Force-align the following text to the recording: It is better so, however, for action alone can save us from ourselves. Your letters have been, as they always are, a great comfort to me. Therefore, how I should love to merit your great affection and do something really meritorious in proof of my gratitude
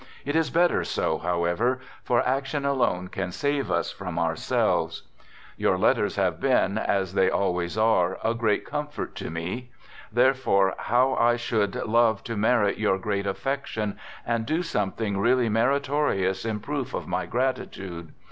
It 0.25 0.35
is 0.35 0.49
better 0.49 0.83
so, 0.83 1.19
however, 1.19 1.79
for 2.01 2.27
action 2.27 2.65
alone 2.65 3.07
can 3.09 3.31
save 3.31 3.69
us 3.69 3.91
from 3.91 4.17
ourselves. 4.17 5.03
Your 5.57 5.77
letters 5.77 6.15
have 6.15 6.39
been, 6.39 6.79
as 6.79 7.13
they 7.13 7.29
always 7.29 7.77
are, 7.77 8.17
a 8.23 8.33
great 8.33 8.65
comfort 8.65 9.13
to 9.17 9.29
me. 9.29 9.69
Therefore, 10.11 10.73
how 10.75 11.13
I 11.13 11.35
should 11.35 11.75
love 11.85 12.23
to 12.23 12.35
merit 12.35 12.79
your 12.79 12.97
great 12.97 13.27
affection 13.27 13.99
and 14.25 14.47
do 14.47 14.63
something 14.63 15.19
really 15.19 15.49
meritorious 15.49 16.45
in 16.45 16.61
proof 16.61 16.95
of 16.95 17.05
my 17.07 17.27
gratitude 17.27 18.11